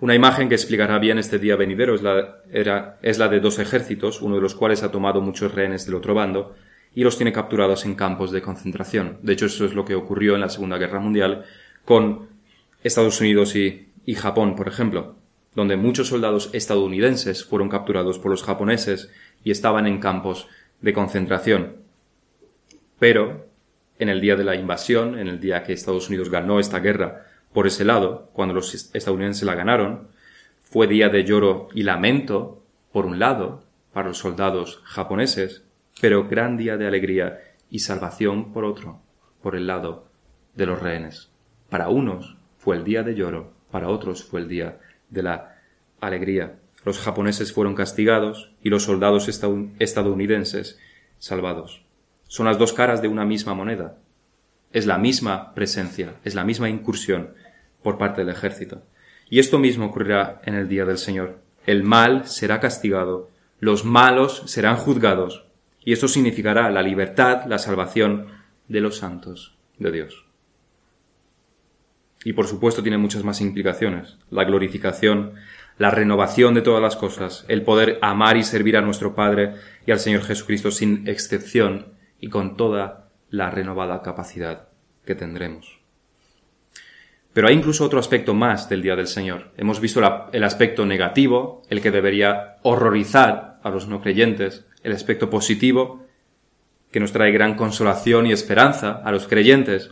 [0.00, 4.42] Una imagen que explicará bien este día venidero es la, de dos ejércitos, uno de
[4.42, 6.54] los cuales ha tomado muchos rehenes del otro bando,
[6.94, 9.18] y los tiene capturados en campos de concentración.
[9.22, 11.44] De hecho, eso es lo que ocurrió en la Segunda Guerra Mundial
[11.84, 12.28] con
[12.82, 15.16] Estados Unidos y, Japón, por ejemplo,
[15.54, 19.10] donde muchos soldados estadounidenses fueron capturados por los japoneses
[19.42, 20.48] y estaban en campos
[20.82, 21.76] de concentración.
[22.98, 23.46] Pero,
[23.98, 27.26] en el día de la invasión, en el día que Estados Unidos ganó esta guerra
[27.54, 30.08] por ese lado, cuando los estadounidenses la ganaron,
[30.64, 35.62] fue día de lloro y lamento, por un lado, para los soldados japoneses,
[36.00, 37.38] pero gran día de alegría
[37.70, 39.00] y salvación por otro,
[39.40, 40.08] por el lado
[40.56, 41.30] de los rehenes.
[41.70, 45.60] Para unos fue el día de lloro, para otros fue el día de la
[46.00, 46.58] alegría.
[46.84, 50.80] Los japoneses fueron castigados y los soldados estadounidenses
[51.18, 51.83] salvados.
[52.26, 53.98] Son las dos caras de una misma moneda.
[54.72, 57.34] Es la misma presencia, es la misma incursión
[57.82, 58.82] por parte del ejército.
[59.30, 61.38] Y esto mismo ocurrirá en el día del Señor.
[61.66, 65.46] El mal será castigado, los malos serán juzgados,
[65.84, 68.26] y esto significará la libertad, la salvación
[68.68, 70.26] de los santos de Dios.
[72.24, 74.18] Y por supuesto tiene muchas más implicaciones.
[74.30, 75.34] La glorificación,
[75.78, 79.54] la renovación de todas las cosas, el poder amar y servir a nuestro Padre
[79.86, 81.93] y al Señor Jesucristo sin excepción
[82.24, 84.68] y con toda la renovada capacidad
[85.04, 85.78] que tendremos.
[87.34, 89.50] Pero hay incluso otro aspecto más del Día del Señor.
[89.58, 90.00] Hemos visto
[90.32, 96.06] el aspecto negativo, el que debería horrorizar a los no creyentes, el aspecto positivo,
[96.90, 99.90] que nos trae gran consolación y esperanza a los creyentes,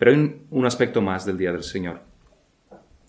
[0.00, 2.00] pero hay un aspecto más del día del Señor.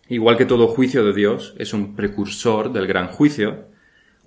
[0.10, 3.65] Igual que todo juicio de Dios es un precursor del gran juicio,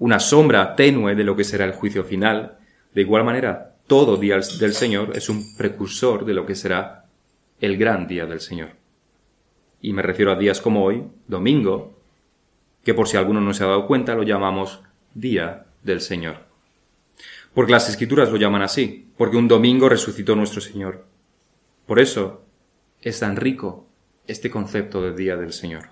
[0.00, 2.58] una sombra tenue de lo que será el juicio final,
[2.92, 7.06] de igual manera todo día del Señor es un precursor de lo que será
[7.60, 8.70] el gran día del Señor.
[9.80, 11.98] Y me refiero a días como hoy, domingo,
[12.84, 14.82] que por si alguno no se ha dado cuenta lo llamamos
[15.14, 16.46] día del Señor.
[17.54, 21.04] Porque las escrituras lo llaman así, porque un domingo resucitó nuestro Señor.
[21.86, 22.42] Por eso
[23.00, 23.86] es tan rico
[24.26, 25.88] este concepto de día del Señor.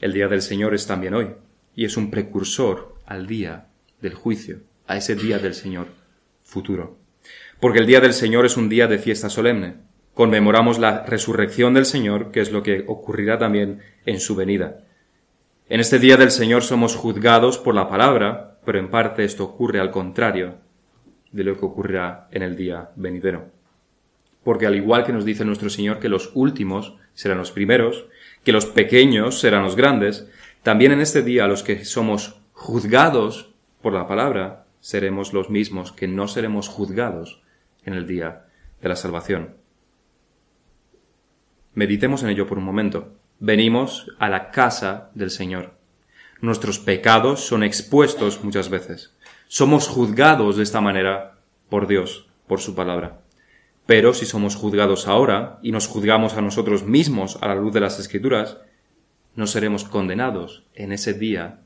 [0.00, 1.28] El día del Señor es también hoy,
[1.74, 3.68] y es un precursor al día
[4.00, 5.99] del juicio, a ese día del Señor
[6.50, 6.98] futuro.
[7.60, 9.76] Porque el día del Señor es un día de fiesta solemne.
[10.14, 14.84] Conmemoramos la resurrección del Señor, que es lo que ocurrirá también en su venida.
[15.68, 19.78] En este día del Señor somos juzgados por la palabra, pero en parte esto ocurre
[19.78, 20.56] al contrario
[21.30, 23.52] de lo que ocurrirá en el día venidero.
[24.42, 28.06] Porque al igual que nos dice nuestro Señor que los últimos serán los primeros,
[28.42, 30.28] que los pequeños serán los grandes,
[30.62, 36.08] también en este día los que somos juzgados por la palabra seremos los mismos que
[36.08, 37.42] no seremos juzgados
[37.84, 38.46] en el día
[38.80, 39.56] de la salvación.
[41.74, 43.14] Meditemos en ello por un momento.
[43.38, 45.74] Venimos a la casa del Señor.
[46.40, 49.14] Nuestros pecados son expuestos muchas veces.
[49.46, 53.20] Somos juzgados de esta manera por Dios, por su palabra.
[53.86, 57.80] Pero si somos juzgados ahora y nos juzgamos a nosotros mismos a la luz de
[57.80, 58.58] las Escrituras,
[59.34, 61.60] no seremos condenados en ese día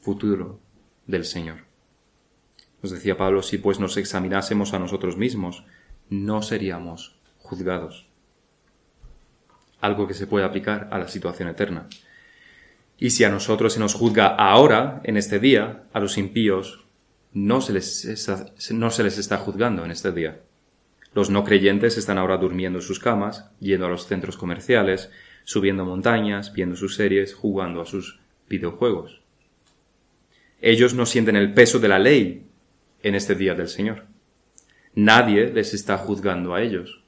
[0.00, 0.60] futuro
[1.06, 1.67] del Señor.
[2.82, 5.64] Nos decía Pablo, si pues nos examinásemos a nosotros mismos,
[6.10, 8.06] no seríamos juzgados.
[9.80, 11.88] Algo que se puede aplicar a la situación eterna.
[12.98, 16.84] Y si a nosotros se nos juzga ahora, en este día, a los impíos,
[17.32, 20.40] no se les está, no se les está juzgando en este día.
[21.14, 25.10] Los no creyentes están ahora durmiendo en sus camas, yendo a los centros comerciales,
[25.44, 29.22] subiendo montañas, viendo sus series, jugando a sus videojuegos.
[30.60, 32.47] Ellos no sienten el peso de la ley
[33.02, 34.06] en este día del Señor.
[34.94, 37.04] Nadie les está juzgando a ellos.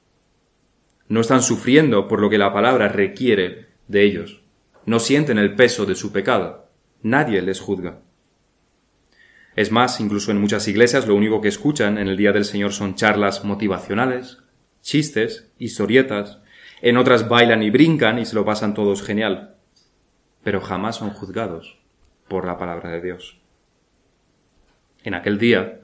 [1.08, 4.42] No están sufriendo por lo que la palabra requiere de ellos.
[4.86, 6.68] No sienten el peso de su pecado.
[7.02, 8.00] Nadie les juzga.
[9.56, 12.72] Es más, incluso en muchas iglesias lo único que escuchan en el Día del Señor
[12.72, 14.38] son charlas motivacionales,
[14.82, 16.38] chistes, historietas.
[16.82, 19.56] En otras bailan y brincan y se lo pasan todos genial.
[20.44, 21.78] Pero jamás son juzgados
[22.28, 23.39] por la palabra de Dios.
[25.04, 25.80] En aquel día,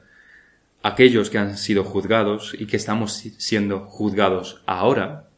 [0.83, 5.29] aquellos que han sido juzgados y que estamos siendo juzgados ahora,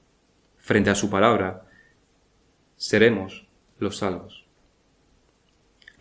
[0.56, 1.66] frente a su palabra,
[2.76, 3.46] seremos
[3.78, 4.46] los salvos.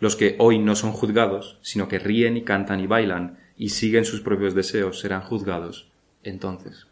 [0.00, 4.04] Los que hoy no son juzgados, sino que ríen y cantan y bailan y siguen
[4.04, 5.90] sus propios deseos, serán juzgados
[6.22, 6.86] entonces.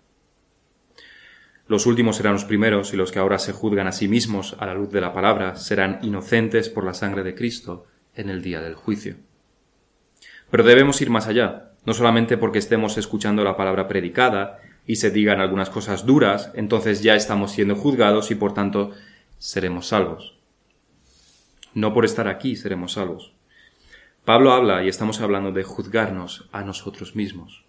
[1.68, 4.66] Los últimos serán los primeros y los que ahora se juzgan a sí mismos a
[4.66, 8.60] la luz de la palabra serán inocentes por la sangre de Cristo en el día
[8.60, 9.16] del juicio.
[10.50, 15.10] Pero debemos ir más allá, no solamente porque estemos escuchando la palabra predicada y se
[15.10, 18.92] digan algunas cosas duras, entonces ya estamos siendo juzgados y por tanto
[19.38, 20.38] seremos salvos.
[21.74, 23.34] No por estar aquí seremos salvos.
[24.24, 27.64] Pablo habla y estamos hablando de juzgarnos a nosotros mismos,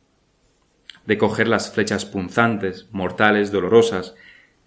[1.06, 4.16] de coger las flechas punzantes, mortales, dolorosas,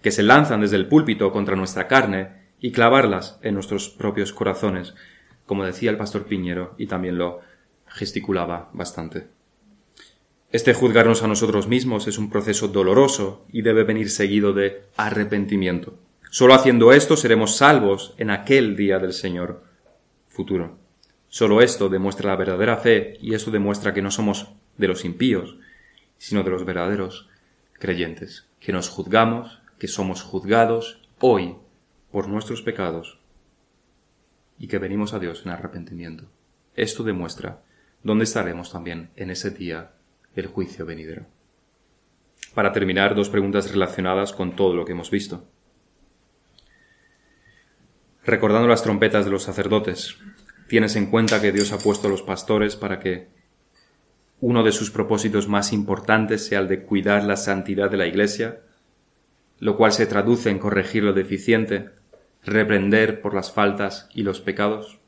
[0.02, 4.94] que se lanzan desde el púlpito contra nuestra carne y clavarlas en nuestros propios corazones,
[5.46, 7.40] como decía el pastor Piñero y también lo
[7.90, 9.28] gesticulaba bastante.
[10.52, 15.98] Este juzgarnos a nosotros mismos es un proceso doloroso y debe venir seguido de arrepentimiento.
[16.30, 19.62] Solo haciendo esto seremos salvos en aquel día del Señor
[20.28, 20.78] futuro.
[21.28, 25.56] Solo esto demuestra la verdadera fe y esto demuestra que no somos de los impíos,
[26.18, 27.28] sino de los verdaderos
[27.74, 31.56] creyentes, que nos juzgamos, que somos juzgados hoy
[32.10, 33.20] por nuestros pecados
[34.58, 36.24] y que venimos a Dios en arrepentimiento.
[36.74, 37.62] Esto demuestra
[38.02, 39.92] dónde estaremos también en ese día
[40.34, 41.26] del juicio venidero.
[42.54, 45.46] Para terminar, dos preguntas relacionadas con todo lo que hemos visto
[48.30, 50.16] recordando las trompetas de los sacerdotes,
[50.68, 53.26] tienes en cuenta que Dios ha puesto a los pastores para que
[54.40, 58.60] uno de sus propósitos más importantes sea el de cuidar la santidad de la Iglesia,
[59.58, 61.90] lo cual se traduce en corregir lo deficiente,
[62.44, 64.99] reprender por las faltas y los pecados.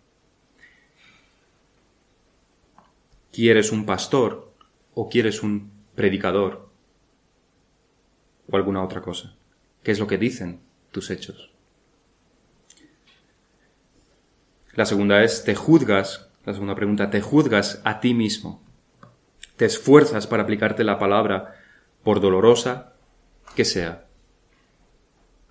[3.32, 4.52] ¿Quieres un pastor
[4.94, 6.68] o quieres un predicador
[8.50, 9.34] o alguna otra cosa?
[9.82, 10.60] ¿Qué es lo que dicen
[10.90, 11.50] tus hechos?
[14.74, 16.28] La segunda es, ¿te juzgas?
[16.44, 18.62] La segunda pregunta, ¿te juzgas a ti mismo?
[19.56, 21.56] ¿Te esfuerzas para aplicarte la palabra
[22.02, 22.92] por dolorosa
[23.56, 24.08] que sea?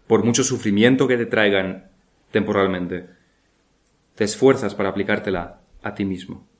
[0.05, 1.89] Por mucho sufrimiento que te traigan
[2.29, 3.09] temporalmente,
[4.13, 6.50] te esfuerzas para aplicártela a ti mismo.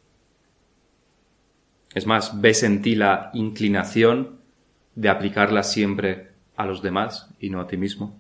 [1.93, 4.39] Es más, ves en ti la inclinación
[4.95, 8.19] de aplicarla siempre a los demás y no a ti mismo.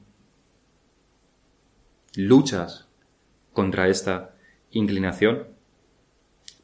[2.15, 2.87] Luchas
[3.53, 4.35] contra esta
[4.71, 5.47] inclinación.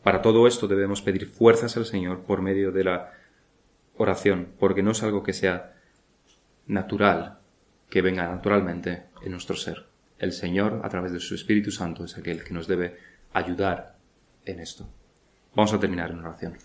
[0.04, 3.12] Para todo esto debemos pedir fuerzas al Señor por medio de la
[3.96, 5.76] oración, porque no es algo que sea
[6.66, 7.40] natural,
[7.90, 9.86] que venga naturalmente en nuestro ser.
[10.20, 12.98] El Señor, a través de su Espíritu Santo, es aquel que nos debe
[13.34, 13.98] ayudar
[14.46, 14.88] en esto.
[15.56, 16.56] Vamos a terminar en oración.